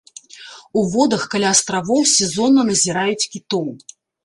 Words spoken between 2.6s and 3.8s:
назіраюць кітоў.